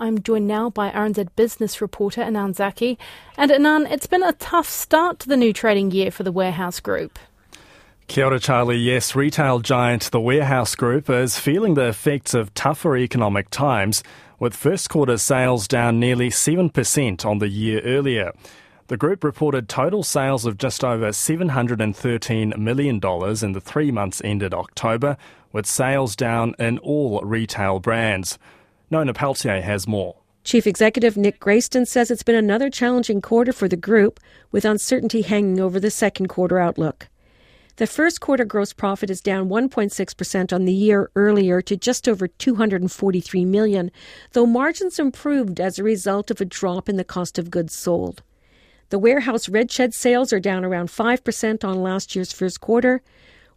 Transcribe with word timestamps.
I'm 0.00 0.22
joined 0.22 0.48
now 0.48 0.70
by 0.70 0.90
RNZ 0.90 1.28
business 1.36 1.82
reporter 1.82 2.22
Anan 2.22 2.54
Zaki. 2.54 2.98
And 3.36 3.50
Anan, 3.50 3.86
it's 3.86 4.06
been 4.06 4.22
a 4.22 4.32
tough 4.32 4.66
start 4.66 5.18
to 5.20 5.28
the 5.28 5.36
new 5.36 5.52
trading 5.52 5.90
year 5.90 6.10
for 6.10 6.22
the 6.22 6.32
Warehouse 6.32 6.80
Group. 6.80 7.18
Kia 8.08 8.24
ora, 8.24 8.40
Charlie. 8.40 8.78
Yes, 8.78 9.14
retail 9.14 9.58
giant 9.58 10.10
The 10.10 10.18
Warehouse 10.18 10.74
Group 10.74 11.10
is 11.10 11.38
feeling 11.38 11.74
the 11.74 11.88
effects 11.88 12.32
of 12.32 12.54
tougher 12.54 12.96
economic 12.96 13.50
times, 13.50 14.02
with 14.38 14.56
first 14.56 14.88
quarter 14.88 15.18
sales 15.18 15.68
down 15.68 16.00
nearly 16.00 16.30
7% 16.30 17.26
on 17.26 17.38
the 17.38 17.48
year 17.48 17.82
earlier. 17.82 18.32
The 18.86 18.96
group 18.96 19.22
reported 19.22 19.68
total 19.68 20.02
sales 20.02 20.46
of 20.46 20.56
just 20.56 20.82
over 20.82 21.10
$713 21.10 22.56
million 22.56 22.96
in 22.96 23.52
the 23.52 23.60
three 23.62 23.90
months 23.90 24.22
ended 24.24 24.54
October, 24.54 25.18
with 25.52 25.66
sales 25.66 26.16
down 26.16 26.54
in 26.58 26.78
all 26.78 27.20
retail 27.20 27.80
brands. 27.80 28.38
Nona 28.90 29.14
Pelletier 29.14 29.62
has 29.62 29.86
more. 29.86 30.16
Chief 30.42 30.66
Executive 30.66 31.16
Nick 31.16 31.38
Grayston 31.38 31.86
says 31.86 32.10
it's 32.10 32.24
been 32.24 32.34
another 32.34 32.68
challenging 32.68 33.20
quarter 33.20 33.52
for 33.52 33.68
the 33.68 33.76
group, 33.76 34.18
with 34.50 34.64
uncertainty 34.64 35.22
hanging 35.22 35.60
over 35.60 35.78
the 35.78 35.90
second 35.90 36.26
quarter 36.28 36.58
outlook. 36.58 37.08
The 37.76 37.86
first 37.86 38.20
quarter 38.20 38.44
gross 38.44 38.72
profit 38.72 39.08
is 39.10 39.20
down 39.20 39.48
1.6% 39.48 40.52
on 40.52 40.64
the 40.64 40.72
year 40.72 41.10
earlier 41.14 41.62
to 41.62 41.76
just 41.76 42.08
over 42.08 42.26
243 42.26 43.44
million, 43.44 43.90
though 44.32 44.44
margins 44.44 44.98
improved 44.98 45.60
as 45.60 45.78
a 45.78 45.84
result 45.84 46.30
of 46.30 46.40
a 46.40 46.44
drop 46.44 46.88
in 46.88 46.96
the 46.96 47.04
cost 47.04 47.38
of 47.38 47.50
goods 47.50 47.74
sold. 47.74 48.22
The 48.88 48.98
warehouse 48.98 49.48
red 49.48 49.70
shed 49.70 49.94
sales 49.94 50.32
are 50.32 50.40
down 50.40 50.64
around 50.64 50.88
5% 50.88 51.64
on 51.64 51.82
last 51.82 52.16
year's 52.16 52.32
first 52.32 52.60
quarter. 52.60 53.02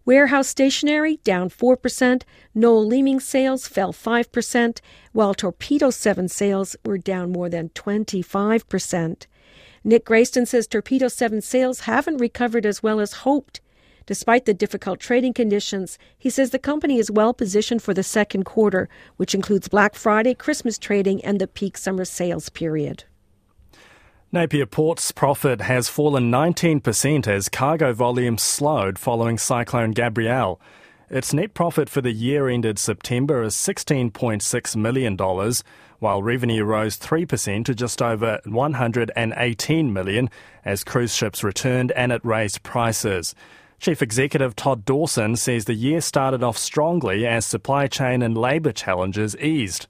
Warehouse 0.05 0.49
stationery 0.49 1.17
down 1.23 1.49
4%, 1.49 2.23
Noel 2.53 2.85
Leeming 2.85 3.21
sales 3.21 3.67
fell 3.67 3.93
5%, 3.93 4.81
while 5.13 5.33
Torpedo 5.33 5.91
7 5.91 6.27
sales 6.27 6.75
were 6.83 6.97
down 6.97 7.31
more 7.31 7.47
than 7.47 7.69
25%. 7.69 9.25
Nick 9.85 10.05
Grayston 10.05 10.45
says 10.45 10.67
Torpedo 10.67 11.07
7 11.07 11.39
sales 11.39 11.81
haven't 11.81 12.17
recovered 12.17 12.65
as 12.65 12.83
well 12.83 12.99
as 12.99 13.23
hoped. 13.23 13.61
Despite 14.05 14.43
the 14.43 14.53
difficult 14.53 14.99
trading 14.99 15.33
conditions, 15.33 15.97
he 16.17 16.29
says 16.29 16.49
the 16.49 16.59
company 16.59 16.99
is 16.99 17.09
well 17.09 17.33
positioned 17.33 17.81
for 17.81 17.93
the 17.93 18.03
second 18.03 18.43
quarter, 18.43 18.89
which 19.15 19.33
includes 19.33 19.69
Black 19.69 19.95
Friday, 19.95 20.33
Christmas 20.33 20.77
trading, 20.77 21.23
and 21.23 21.39
the 21.39 21.47
peak 21.47 21.77
summer 21.77 22.03
sales 22.03 22.49
period. 22.49 23.05
Napier 24.33 24.65
Port's 24.65 25.11
profit 25.11 25.61
has 25.61 25.89
fallen 25.89 26.31
19% 26.31 27.27
as 27.27 27.49
cargo 27.49 27.93
volumes 27.93 28.41
slowed 28.41 28.97
following 28.97 29.37
Cyclone 29.37 29.91
Gabrielle. 29.91 30.59
Its 31.07 31.33
net 31.33 31.53
profit 31.53 31.87
for 31.87 32.01
the 32.01 32.11
year 32.11 32.49
ended 32.49 32.79
September 32.79 33.43
is 33.43 33.53
$16.6 33.53 34.75
million, 34.75 35.15
while 35.99 36.23
revenue 36.23 36.63
rose 36.63 36.97
3% 36.97 37.63
to 37.65 37.75
just 37.75 38.01
over 38.01 38.39
118 38.45 39.93
million 39.93 40.29
as 40.65 40.83
cruise 40.83 41.13
ships 41.13 41.43
returned 41.43 41.91
and 41.91 42.11
it 42.11 42.25
raised 42.25 42.63
prices. 42.63 43.35
Chief 43.79 44.01
Executive 44.01 44.55
Todd 44.55 44.83
Dawson 44.83 45.35
says 45.35 45.65
the 45.65 45.75
year 45.75 46.01
started 46.01 46.41
off 46.41 46.57
strongly 46.57 47.27
as 47.27 47.45
supply 47.45 47.85
chain 47.85 48.23
and 48.23 48.35
labour 48.35 48.71
challenges 48.71 49.37
eased 49.37 49.85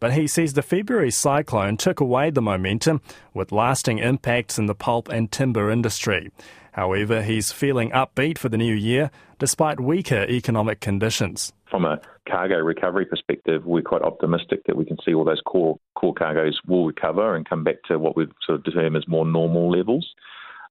but 0.00 0.12
he 0.12 0.26
says 0.26 0.52
the 0.52 0.62
February 0.62 1.10
cyclone 1.10 1.76
took 1.76 2.00
away 2.00 2.30
the 2.30 2.42
momentum 2.42 3.00
with 3.34 3.52
lasting 3.52 3.98
impacts 3.98 4.58
in 4.58 4.66
the 4.66 4.74
pulp 4.74 5.08
and 5.08 5.30
timber 5.30 5.70
industry. 5.70 6.30
However, 6.72 7.22
he's 7.22 7.52
feeling 7.52 7.90
upbeat 7.90 8.36
for 8.36 8.50
the 8.50 8.58
new 8.58 8.74
year 8.74 9.10
despite 9.38 9.80
weaker 9.80 10.26
economic 10.28 10.80
conditions. 10.80 11.52
From 11.70 11.84
a 11.84 12.00
cargo 12.28 12.56
recovery 12.56 13.06
perspective, 13.06 13.64
we're 13.64 13.82
quite 13.82 14.02
optimistic 14.02 14.62
that 14.66 14.76
we 14.76 14.84
can 14.84 14.98
see 15.04 15.14
all 15.14 15.24
those 15.24 15.40
core 15.46 15.78
core 15.94 16.14
cargoes 16.14 16.60
will 16.66 16.86
recover 16.86 17.34
and 17.34 17.48
come 17.48 17.64
back 17.64 17.76
to 17.88 17.98
what 17.98 18.16
we've 18.16 18.32
sort 18.44 18.58
of 18.58 18.64
determined 18.64 18.96
as 18.96 19.08
more 19.08 19.24
normal 19.24 19.70
levels. 19.70 20.14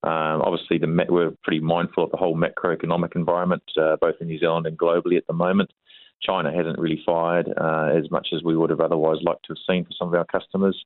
Um, 0.03 0.43
obviously, 0.43 0.77
the, 0.77 1.05
we're 1.09 1.31
pretty 1.43 1.59
mindful 1.59 2.03
of 2.03 2.11
the 2.11 2.17
whole 2.17 2.37
macroeconomic 2.37 3.15
environment, 3.15 3.63
uh, 3.81 3.97
both 3.99 4.15
in 4.21 4.27
New 4.27 4.37
Zealand 4.37 4.67
and 4.67 4.77
globally 4.77 5.17
at 5.17 5.25
the 5.25 5.33
moment. 5.33 5.71
China 6.21 6.51
hasn't 6.51 6.79
really 6.79 7.01
fired 7.05 7.47
uh, 7.55 7.91
as 7.95 8.09
much 8.09 8.29
as 8.33 8.43
we 8.43 8.57
would 8.57 8.69
have 8.69 8.79
otherwise 8.79 9.17
liked 9.23 9.45
to 9.45 9.53
have 9.53 9.63
seen 9.67 9.85
for 9.85 9.91
some 9.97 10.07
of 10.07 10.13
our 10.13 10.25
customers. 10.25 10.85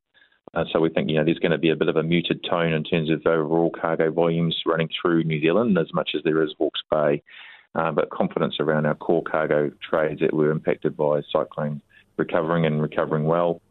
Uh, 0.54 0.64
so 0.72 0.80
we 0.80 0.90
think 0.90 1.10
you 1.10 1.16
know 1.16 1.24
there's 1.24 1.40
going 1.40 1.52
to 1.52 1.58
be 1.58 1.70
a 1.70 1.76
bit 1.76 1.90
of 1.90 1.96
a 1.96 2.04
muted 2.04 2.44
tone 2.50 2.74
in 2.74 2.84
terms 2.84 3.10
of 3.10 3.26
overall 3.26 3.70
cargo 3.70 4.12
volumes 4.12 4.58
running 4.66 4.90
through 5.00 5.24
New 5.24 5.40
Zealand 5.40 5.78
as 5.78 5.94
much 5.94 6.12
as 6.16 6.24
there 6.24 6.42
is 6.42 6.54
Hawke's 6.58 6.82
Bay. 6.90 7.22
Uh, 7.76 7.92
but 7.92 8.10
confidence 8.10 8.56
around 8.60 8.88
our 8.88 8.96
core 8.96 9.22
cargo 9.22 9.72
trades 9.88 10.22
that 10.22 10.34
were 10.34 10.50
impacted 10.50 10.98
by 10.98 11.22
cyclone 11.32 11.82
recovering 12.18 12.66
and 12.66 12.82
recovering 12.82 13.26
well. 13.26 13.62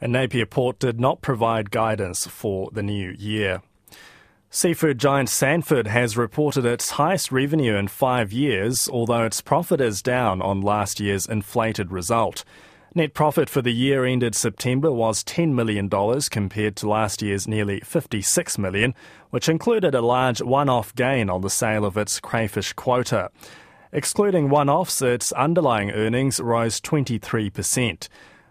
And 0.00 0.12
Napier 0.12 0.46
Port 0.46 0.80
did 0.80 0.98
not 0.98 1.22
provide 1.22 1.70
guidance 1.70 2.26
for 2.26 2.70
the 2.72 2.82
new 2.82 3.14
year. 3.18 3.62
Seafood 4.50 4.98
giant 4.98 5.28
Sanford 5.28 5.86
has 5.88 6.16
reported 6.16 6.64
its 6.64 6.92
highest 6.92 7.30
revenue 7.30 7.74
in 7.74 7.86
five 7.86 8.32
years, 8.32 8.88
although 8.88 9.24
its 9.24 9.42
profit 9.42 9.78
is 9.78 10.00
down 10.00 10.40
on 10.40 10.62
last 10.62 11.00
year's 11.00 11.26
inflated 11.26 11.92
result. 11.92 12.46
Net 12.94 13.12
profit 13.12 13.50
for 13.50 13.60
the 13.60 13.74
year 13.74 14.06
ended 14.06 14.34
September 14.34 14.90
was 14.90 15.22
$10 15.22 15.52
million 15.52 15.90
compared 16.30 16.76
to 16.76 16.88
last 16.88 17.20
year's 17.20 17.46
nearly 17.46 17.80
56 17.80 18.56
million, 18.56 18.94
which 19.28 19.50
included 19.50 19.94
a 19.94 20.00
large 20.00 20.40
one 20.40 20.70
off 20.70 20.94
gain 20.94 21.28
on 21.28 21.42
the 21.42 21.50
sale 21.50 21.84
of 21.84 21.98
its 21.98 22.18
crayfish 22.18 22.72
quota. 22.72 23.30
Excluding 23.92 24.48
one 24.48 24.70
offs, 24.70 25.02
its 25.02 25.30
underlying 25.32 25.90
earnings 25.90 26.40
rose 26.40 26.80
23%. 26.80 28.08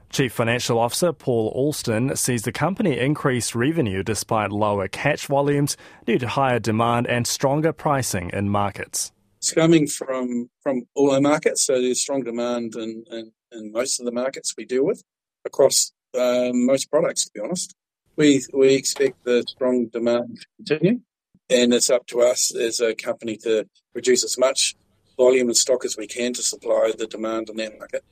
Chief 0.10 0.32
Financial 0.32 0.80
Officer 0.80 1.12
Paul 1.12 1.52
Alston 1.54 2.16
says 2.16 2.44
the 2.44 2.52
company 2.52 2.98
increased 2.98 3.56
revenue 3.56 4.04
despite 4.04 4.52
lower 4.52 4.88
catch 4.88 5.28
volumes 5.28 5.78
due 6.06 6.18
to 6.18 6.28
higher 6.28 6.60
demand 6.60 7.08
and 7.08 7.28
stronger 7.28 7.74
pricing 7.74 8.30
in 8.32 8.50
markets. 8.50 9.12
It's 9.38 9.54
coming 9.54 9.86
from, 9.86 10.50
from 10.62 10.84
all 10.96 11.12
our 11.12 11.22
markets, 11.22 11.66
so 11.66 11.80
there's 11.80 12.02
strong 12.02 12.24
demand 12.24 12.76
in, 12.76 13.04
in, 13.12 13.32
in 13.52 13.72
most 13.72 14.00
of 14.00 14.06
the 14.06 14.12
markets 14.12 14.56
we 14.58 14.66
deal 14.66 14.86
with 14.86 15.04
across 15.46 15.92
um, 16.18 16.66
most 16.66 16.90
products, 16.90 17.26
to 17.26 17.32
be 17.34 17.40
honest. 17.42 17.76
We, 18.16 18.44
we 18.54 18.74
expect 18.74 19.24
the 19.26 19.44
strong 19.48 19.88
demand 19.88 20.40
to 20.40 20.48
continue, 20.58 21.02
and 21.50 21.74
it's 21.74 21.90
up 21.90 22.08
to 22.08 22.22
us 22.22 22.56
as 22.56 22.80
a 22.80 22.96
company 22.96 23.38
to 23.44 23.68
produce 23.94 24.24
as 24.24 24.38
much 24.40 24.76
volume 25.18 25.48
and 25.48 25.58
stock 25.58 25.86
as 25.86 25.98
we 25.98 26.08
can 26.08 26.34
to 26.34 26.42
supply 26.42 26.94
the 26.98 27.08
demand 27.08 27.50
in 27.50 27.58
that 27.58 27.78
market. 27.78 28.04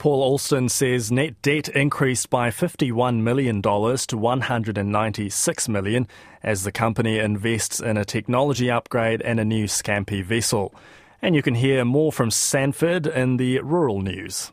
Paul 0.00 0.22
Alston 0.22 0.70
says 0.70 1.12
net 1.12 1.42
debt 1.42 1.68
increased 1.68 2.30
by 2.30 2.48
$51 2.48 3.20
million 3.20 3.60
to 3.60 4.16
196 4.16 5.68
million 5.68 6.08
as 6.42 6.62
the 6.64 6.72
company 6.72 7.18
invests 7.18 7.80
in 7.80 7.98
a 7.98 8.04
technology 8.06 8.70
upgrade 8.70 9.20
and 9.20 9.38
a 9.38 9.44
new 9.44 9.66
Scampi 9.66 10.24
vessel. 10.24 10.74
And 11.20 11.36
you 11.36 11.42
can 11.42 11.54
hear 11.54 11.84
more 11.84 12.12
from 12.12 12.30
Sanford 12.30 13.06
in 13.06 13.36
the 13.36 13.60
rural 13.60 14.00
news. 14.00 14.52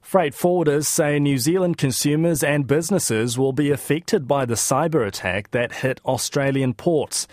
Freight 0.00 0.34
forwarders 0.34 0.86
say 0.86 1.18
New 1.18 1.38
Zealand 1.38 1.76
consumers 1.76 2.44
and 2.44 2.64
businesses 2.64 3.36
will 3.36 3.52
be 3.52 3.72
affected 3.72 4.28
by 4.28 4.44
the 4.44 4.54
cyber 4.54 5.04
attack 5.04 5.50
that 5.50 5.72
hit 5.72 6.00
Australian 6.06 6.74
ports. 6.74 7.26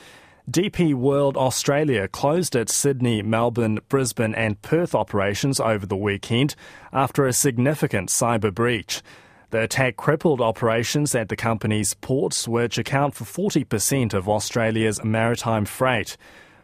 DP 0.49 0.95
World 0.95 1.37
Australia 1.37 2.07
closed 2.07 2.55
its 2.55 2.75
Sydney, 2.75 3.21
Melbourne, 3.21 3.79
Brisbane, 3.87 4.33
and 4.33 4.59
Perth 4.63 4.95
operations 4.95 5.59
over 5.59 5.85
the 5.85 5.95
weekend 5.95 6.55
after 6.91 7.27
a 7.27 7.33
significant 7.33 8.09
cyber 8.09 8.51
breach. 8.51 9.03
The 9.51 9.61
attack 9.61 9.95
crippled 9.95 10.41
operations 10.41 11.13
at 11.13 11.29
the 11.29 11.35
company's 11.35 11.93
ports, 11.93 12.47
which 12.47 12.79
account 12.79 13.13
for 13.13 13.25
40% 13.25 14.15
of 14.15 14.27
Australia's 14.27 15.03
maritime 15.03 15.65
freight. 15.65 16.17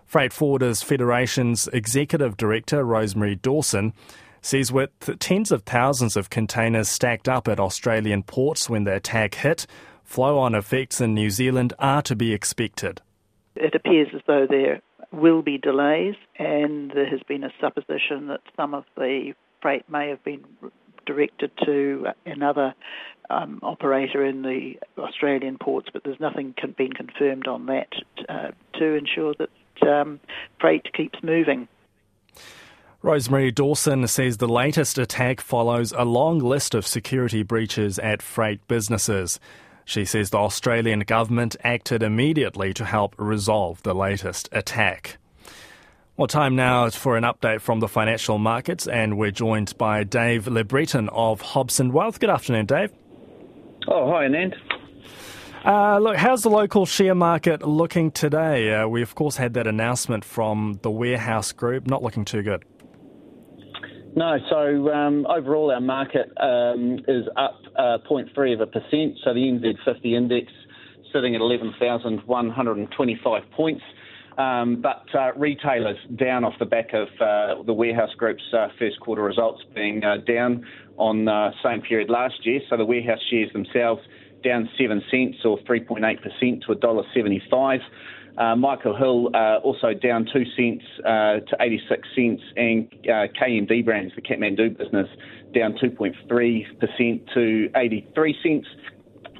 Freight 0.07 0.31
Forwarders 0.31 0.83
Federation's 0.83 1.67
Executive 1.67 2.37
Director, 2.37 2.83
Rosemary 2.83 3.35
Dawson, 3.35 3.93
says 4.41 4.71
with 4.71 4.89
tens 5.19 5.51
of 5.51 5.61
thousands 5.61 6.15
of 6.15 6.31
containers 6.31 6.89
stacked 6.89 7.29
up 7.29 7.47
at 7.47 7.59
Australian 7.59 8.23
ports 8.23 8.67
when 8.67 8.85
the 8.85 8.95
attack 8.95 9.35
hit, 9.35 9.67
flow 10.03 10.39
on 10.39 10.55
effects 10.55 10.99
in 11.01 11.13
New 11.13 11.29
Zealand 11.29 11.73
are 11.77 12.01
to 12.01 12.15
be 12.15 12.33
expected. 12.33 13.01
It 13.55 13.75
appears 13.75 14.09
as 14.13 14.21
though 14.27 14.45
there 14.49 14.81
will 15.11 15.41
be 15.41 15.57
delays, 15.57 16.15
and 16.37 16.91
there 16.91 17.09
has 17.09 17.21
been 17.27 17.43
a 17.43 17.51
supposition 17.61 18.27
that 18.27 18.41
some 18.55 18.73
of 18.73 18.85
the 18.95 19.33
freight 19.61 19.89
may 19.89 20.09
have 20.09 20.23
been 20.23 20.43
directed 21.05 21.51
to 21.65 22.07
another 22.25 22.73
um, 23.29 23.59
operator 23.63 24.25
in 24.25 24.41
the 24.41 24.73
Australian 24.97 25.57
ports, 25.57 25.89
but 25.91 26.03
there's 26.03 26.19
nothing 26.19 26.53
can, 26.57 26.71
been 26.71 26.93
confirmed 26.93 27.47
on 27.47 27.65
that 27.67 27.89
uh, 28.29 28.51
to 28.77 28.93
ensure 28.95 29.33
that 29.39 29.87
um, 29.87 30.19
freight 30.59 30.85
keeps 30.93 31.19
moving. 31.23 31.67
Rosemary 33.01 33.51
Dawson 33.51 34.07
says 34.07 34.37
the 34.37 34.47
latest 34.47 34.97
attack 34.97 35.39
follows 35.39 35.93
a 35.95 36.03
long 36.03 36.39
list 36.39 36.73
of 36.73 36.87
security 36.87 37.43
breaches 37.43 37.99
at 37.99 38.21
freight 38.21 38.67
businesses. 38.67 39.39
She 39.85 40.03
says 40.03 40.31
the 40.31 40.39
Australian 40.39 41.01
government 41.01 41.55
acted 41.63 42.01
immediately 42.01 42.73
to 42.73 42.85
help 42.85 43.15
resolve 43.17 43.83
the 43.83 43.93
latest 43.93 44.49
attack. 44.51 45.17
Well, 46.17 46.27
time 46.27 46.55
now 46.55 46.85
is 46.85 46.95
for 46.95 47.17
an 47.17 47.23
update 47.23 47.61
from 47.61 47.81
the 47.81 47.87
financial 47.87 48.39
markets, 48.39 48.87
and 48.87 49.17
we're 49.17 49.31
joined 49.31 49.77
by 49.77 50.03
Dave 50.03 50.45
LeBreton 50.45 51.09
of 51.11 51.41
Hobson 51.41 51.93
Wealth. 51.93 52.19
Good 52.19 52.29
afternoon, 52.29 52.65
Dave. 52.65 52.91
Oh, 53.87 54.09
hi, 54.09 54.25
Anand. 54.25 54.55
Uh, 55.65 55.99
look, 55.99 56.15
how's 56.15 56.41
the 56.41 56.49
local 56.49 56.85
share 56.85 57.15
market 57.15 57.67
looking 57.67 58.11
today? 58.11 58.73
Uh, 58.73 58.87
we, 58.87 59.01
of 59.01 59.13
course, 59.13 59.35
had 59.35 59.53
that 59.55 59.67
announcement 59.67 60.23
from 60.23 60.79
the 60.83 60.91
Warehouse 60.91 61.51
Group, 61.51 61.85
not 61.85 62.01
looking 62.01 62.23
too 62.23 62.41
good. 62.41 62.63
No, 64.15 64.37
so 64.49 64.91
um, 64.93 65.27
overall 65.27 65.71
our 65.71 65.81
market 65.81 66.31
um, 66.39 66.99
is 67.07 67.25
up 67.35 67.59
uh, 67.77 67.99
0.3 68.09 68.53
of 68.53 68.61
a 68.61 68.67
percent. 68.67 69.17
So 69.23 69.33
the 69.33 69.41
NZ50 69.41 70.13
index 70.13 70.51
sitting 71.13 71.35
at 71.35 71.41
11,125 71.41 73.51
points. 73.51 73.83
Um, 74.37 74.81
but 74.81 75.05
uh, 75.17 75.31
retailers 75.37 75.97
down 76.17 76.43
off 76.43 76.55
the 76.59 76.65
back 76.65 76.93
of 76.93 77.07
uh, 77.21 77.63
the 77.63 77.71
Warehouse 77.73 78.13
Group's 78.17 78.43
uh, 78.53 78.67
first 78.77 78.99
quarter 78.99 79.23
results 79.23 79.63
being 79.73 80.03
uh, 80.03 80.17
down 80.27 80.65
on 80.97 81.29
uh, 81.29 81.51
same 81.63 81.81
period 81.81 82.09
last 82.09 82.45
year. 82.45 82.59
So 82.69 82.75
the 82.75 82.83
Warehouse 82.83 83.21
shares 83.29 83.53
themselves 83.53 84.01
down 84.45 84.69
7 84.77 85.01
cents 85.09 85.37
or 85.43 85.57
3.8% 85.59 86.61
to 86.61 86.75
$1.75. 86.75 87.79
Uh, 88.37 88.55
Michael 88.55 88.95
Hill 88.95 89.29
uh, 89.33 89.57
also 89.63 89.93
down 89.93 90.27
2 90.31 90.43
cents 90.55 90.83
uh, 91.05 91.39
to 91.49 91.57
86 91.59 92.07
cents, 92.15 92.41
and 92.55 92.87
uh, 93.05 93.27
KMD 93.41 93.83
Brands, 93.83 94.13
the 94.15 94.21
Kathmandu 94.21 94.77
business, 94.77 95.07
down 95.53 95.73
2.3% 95.81 97.33
to 97.33 97.69
83 97.75 98.35
cents. 98.43 98.67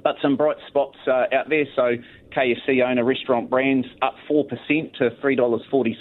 But 0.04 0.16
some 0.22 0.38
bright 0.38 0.58
spots 0.68 0.98
uh, 1.08 1.26
out 1.34 1.50
there. 1.50 1.66
So 1.76 1.96
KFC 2.36 2.88
owner 2.88 3.04
Restaurant 3.04 3.50
Brands 3.50 3.88
up 4.02 4.16
4% 4.30 4.48
to 4.98 5.10
$3.46 5.22 5.96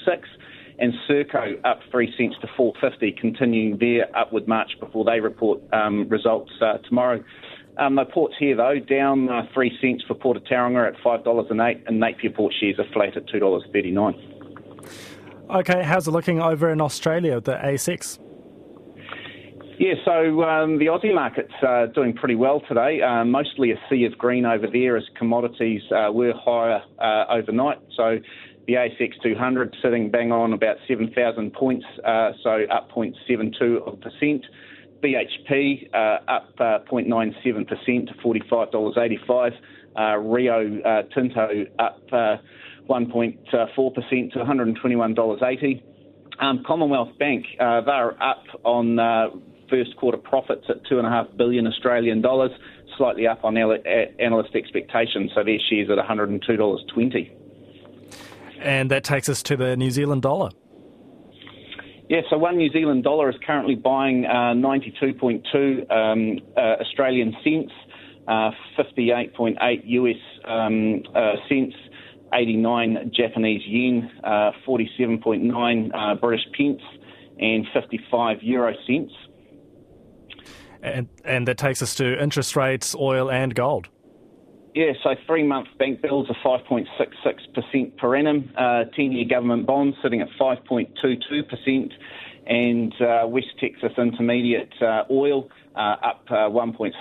and 0.79 0.93
Serko 1.07 1.55
up 1.65 1.81
three 1.91 2.13
cents 2.17 2.37
to 2.41 2.49
4.50, 2.59 3.17
continuing 3.19 3.79
their 3.79 4.15
upward 4.17 4.49
march 4.49 4.73
before 4.81 5.05
they 5.05 5.21
report 5.21 5.61
um, 5.73 6.09
results 6.09 6.51
uh, 6.61 6.79
tomorrow. 6.89 7.23
Um, 7.77 7.97
the 7.97 8.05
ports 8.05 8.35
here, 8.39 8.55
though, 8.57 8.79
down 8.79 9.29
uh, 9.29 9.49
three 9.53 9.77
cents 9.81 10.05
for 10.07 10.15
Port 10.15 10.37
of 10.37 10.45
Tauranga 10.45 10.87
at 10.87 10.95
$5.08, 11.03 11.83
and 11.87 11.99
Napier 11.99 12.31
Port 12.31 12.55
shares 12.59 12.79
are 12.79 12.87
flat 12.93 13.17
at 13.17 13.27
$2.39. 13.27 14.35
Okay, 15.51 15.83
how's 15.83 16.07
it 16.07 16.13
looking 16.13 16.41
over 16.41 16.71
in 16.71 16.81
Australia, 16.81 17.41
the 17.41 17.55
ASX? 17.55 18.19
Yeah, 19.77 19.95
so 20.05 20.45
um, 20.45 20.79
the 20.79 20.87
Aussie 20.87 21.13
market's 21.13 21.53
uh, 21.67 21.87
doing 21.87 22.13
pretty 22.13 22.37
well 22.37 22.63
today. 22.69 23.03
Uh, 23.03 23.25
mostly 23.25 23.73
a 23.73 23.77
sea 23.91 24.05
of 24.05 24.17
green 24.17 24.47
over 24.47 24.69
there 24.73 24.97
as 24.97 25.03
commodities 25.19 25.83
uh, 25.91 26.13
were 26.13 26.33
higher 26.33 26.81
uh, 27.01 27.25
overnight. 27.29 27.79
So 27.97 28.19
the 28.69 28.75
ASX 28.75 29.21
200 29.21 29.77
sitting 29.83 30.13
bang 30.13 30.31
on 30.31 30.53
about 30.53 30.77
7,000 30.87 31.53
points, 31.53 31.85
uh, 32.05 32.31
so 32.43 32.65
up 32.71 32.91
0.72 32.93 33.87
of 33.87 34.01
percent. 34.01 34.45
BHP 35.05 35.95
uh, 35.95 36.19
up 36.31 36.57
0.97% 36.57 38.09
to 38.09 38.15
$45.85. 38.25 39.53
Uh, 39.97 40.17
Rio 40.19 40.81
uh, 40.81 41.03
Tinto 41.15 41.67
up 41.79 42.01
1.4% 42.11 44.33
to 44.33 44.39
$121.80. 44.39 45.83
Um, 46.41 46.65
Commonwealth 46.67 47.17
Bank, 47.19 47.47
they're 47.59 48.23
up 48.23 48.45
on 48.65 48.97
first 49.71 49.97
quarter 49.97 50.19
profits 50.19 50.65
at 50.69 50.85
two 50.87 50.99
and 50.99 51.07
a 51.07 51.11
half 51.11 51.27
billion 51.37 51.67
Australian 51.67 52.21
dollars, 52.23 52.51
slightly 52.97 53.27
up 53.27 53.45
on 53.45 53.57
analyst 53.57 54.55
expectations. 54.55 55.33
So 55.35 55.43
their 55.45 55.59
shares 55.69 55.91
at 55.91 55.99
$102.20. 55.99 57.31
And 58.59 58.91
that 58.91 59.05
takes 59.05 59.29
us 59.29 59.43
to 59.45 59.57
the 59.57 59.77
New 59.77 59.91
Zealand 59.91 60.23
dollar. 60.23 60.51
Yeah, 62.09 62.21
so 62.29 62.37
one 62.37 62.59
New 62.59 62.71
Zealand 62.71 63.03
dollar 63.03 63.31
is 63.31 63.37
currently 63.47 63.77
buying 63.77 64.27
uh, 64.27 64.53
92.2 64.55 65.91
um, 65.91 66.39
uh, 66.55 66.61
Australian 66.81 67.35
cents, 67.43 67.73
uh, 68.29 68.51
58.8 68.79 69.83
US 69.85 70.17
um, 70.45 71.03
uh, 71.15 71.37
cents, 71.49 71.75
89 72.35 73.11
Japanese 73.15 73.63
yen, 73.67 74.11
uh, 74.23 74.51
47.9 74.67 75.91
uh, 75.95 76.15
British 76.17 76.45
pence, 76.57 76.83
and 77.39 77.67
55 77.73 78.43
euro 78.43 78.75
cents. 78.87 79.13
And, 80.83 81.09
and 81.25 81.49
that 81.49 81.57
takes 81.57 81.81
us 81.81 81.95
to 81.95 82.23
interest 82.23 82.55
rates, 82.55 82.95
oil, 82.95 83.31
and 83.31 83.55
gold. 83.55 83.89
Yeah, 84.75 84.93
so 85.05 85.15
three 85.27 85.45
month 85.45 85.69
bank 85.79 86.03
bills 86.03 86.29
are 86.29 86.37
5.66% 86.59 87.97
per 87.97 88.17
annum, 88.17 88.51
uh, 88.59 88.85
10 88.97 89.13
year 89.13 89.25
government 89.25 89.67
bonds 89.67 89.97
sitting 90.03 90.21
at 90.21 90.29
5.22%, 90.39 91.93
and 92.47 92.93
uh, 93.01 93.27
West 93.29 93.57
Texas 93.61 93.93
Intermediate 93.97 94.75
uh, 94.83 95.05
oil 95.11 95.49
uh, 95.77 95.97
up 96.03 96.25
uh, 96.29 96.51
1.6% 96.51 96.93
uh, 96.93 96.95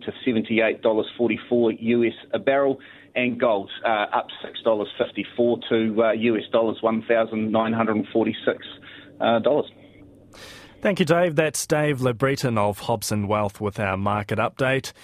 to 0.00 0.12
$78.44 0.26 1.76
US 1.80 2.14
a 2.32 2.38
barrel, 2.38 2.80
and 3.14 3.38
gold 3.38 3.70
uh, 3.84 4.06
up 4.10 4.28
$6.54 4.64 5.68
to 5.68 6.12
US 6.14 6.48
dollars 6.50 6.78
$1,946. 6.82 8.34
Thank 10.80 10.98
you, 10.98 11.04
Dave. 11.04 11.36
That's 11.36 11.66
Dave 11.66 11.98
LeBreton 11.98 12.56
of 12.56 12.78
Hobson 12.80 13.28
Wealth 13.28 13.60
with 13.60 13.78
our 13.78 13.98
market 13.98 14.38
update. 14.38 14.94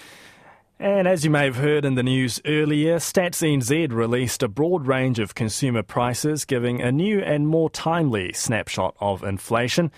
And 0.81 1.09
as 1.09 1.25
you 1.25 1.29
may 1.29 1.43
have 1.43 1.57
heard 1.57 1.83
in 1.83 1.95
the 1.95 2.03
news 2.03 2.39
earlier, 2.45 2.99
Stats 2.99 3.43
NZ 3.43 3.91
released 3.91 4.41
a 4.41 4.47
broad 4.47 4.87
range 4.87 5.19
of 5.19 5.35
consumer 5.35 5.83
prices, 5.83 6.45
giving 6.45 6.81
a 6.81 6.89
new 6.89 7.19
and 7.19 7.49
more 7.49 7.69
timely 7.69 8.31
snapshot 8.31 8.95
of 9.01 9.21
inflation. 9.21 9.91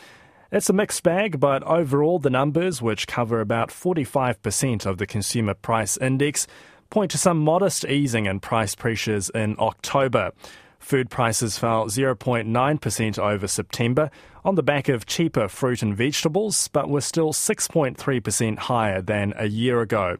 It's 0.51 0.71
a 0.71 0.73
mixed 0.73 1.03
bag, 1.03 1.39
but 1.39 1.61
overall, 1.61 2.17
the 2.17 2.31
numbers, 2.31 2.81
which 2.81 3.05
cover 3.05 3.41
about 3.41 3.69
45% 3.69 4.87
of 4.87 4.97
the 4.97 5.05
consumer 5.05 5.53
price 5.53 5.97
index, 5.97 6.47
point 6.89 7.11
to 7.11 7.19
some 7.19 7.37
modest 7.37 7.85
easing 7.85 8.25
in 8.25 8.39
price 8.39 8.73
pressures 8.73 9.29
in 9.29 9.55
October. 9.59 10.31
Food 10.79 11.11
prices 11.11 11.59
fell 11.59 11.85
0.9% 11.85 13.19
over 13.19 13.47
September 13.47 14.09
on 14.43 14.55
the 14.55 14.63
back 14.63 14.89
of 14.89 15.05
cheaper 15.05 15.47
fruit 15.47 15.83
and 15.83 15.95
vegetables, 15.95 16.69
but 16.69 16.89
were 16.89 17.01
still 17.01 17.33
6.3% 17.33 18.57
higher 18.57 18.99
than 18.99 19.35
a 19.37 19.45
year 19.45 19.81
ago. 19.81 20.17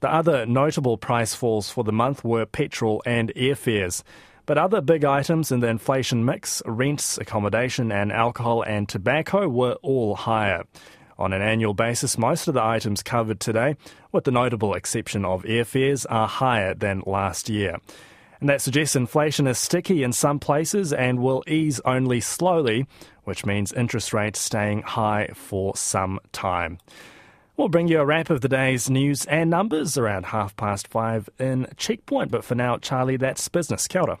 The 0.00 0.12
other 0.12 0.46
notable 0.46 0.96
price 0.96 1.34
falls 1.34 1.70
for 1.70 1.84
the 1.84 1.92
month 1.92 2.24
were 2.24 2.46
petrol 2.46 3.02
and 3.04 3.32
airfares. 3.36 4.02
But 4.46 4.58
other 4.58 4.80
big 4.80 5.04
items 5.04 5.52
in 5.52 5.60
the 5.60 5.68
inflation 5.68 6.24
mix, 6.24 6.62
rents, 6.64 7.18
accommodation, 7.18 7.92
and 7.92 8.10
alcohol 8.10 8.62
and 8.62 8.88
tobacco, 8.88 9.48
were 9.48 9.74
all 9.82 10.16
higher. 10.16 10.64
On 11.18 11.34
an 11.34 11.42
annual 11.42 11.74
basis, 11.74 12.16
most 12.16 12.48
of 12.48 12.54
the 12.54 12.64
items 12.64 13.02
covered 13.02 13.40
today, 13.40 13.76
with 14.10 14.24
the 14.24 14.30
notable 14.30 14.72
exception 14.74 15.26
of 15.26 15.42
airfares, 15.42 16.06
are 16.08 16.26
higher 16.26 16.74
than 16.74 17.02
last 17.06 17.50
year. 17.50 17.76
And 18.40 18.48
that 18.48 18.62
suggests 18.62 18.96
inflation 18.96 19.46
is 19.46 19.58
sticky 19.58 20.02
in 20.02 20.14
some 20.14 20.38
places 20.38 20.94
and 20.94 21.20
will 21.20 21.44
ease 21.46 21.78
only 21.84 22.20
slowly, 22.22 22.86
which 23.24 23.44
means 23.44 23.70
interest 23.70 24.14
rates 24.14 24.40
staying 24.40 24.80
high 24.80 25.28
for 25.34 25.76
some 25.76 26.20
time. 26.32 26.78
We'll 27.60 27.68
bring 27.68 27.88
you 27.88 28.00
a 28.00 28.06
wrap 28.06 28.30
of 28.30 28.40
the 28.40 28.48
day's 28.48 28.88
news 28.88 29.26
and 29.26 29.50
numbers 29.50 29.98
around 29.98 30.24
half 30.24 30.56
past 30.56 30.88
five 30.88 31.28
in 31.38 31.66
Checkpoint. 31.76 32.30
But 32.30 32.42
for 32.42 32.54
now, 32.54 32.78
Charlie, 32.78 33.18
that's 33.18 33.46
business. 33.48 33.86
Kia 33.86 34.00
ora. 34.00 34.18